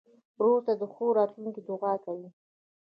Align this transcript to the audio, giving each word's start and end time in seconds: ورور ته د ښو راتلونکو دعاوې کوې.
ورور 0.39 0.61
ته 0.67 0.73
د 0.81 0.83
ښو 0.93 1.05
راتلونکو 1.19 1.59
دعاوې 1.67 2.01
کوې. 2.05 2.29